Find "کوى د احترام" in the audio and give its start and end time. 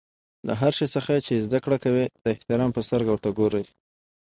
1.83-2.69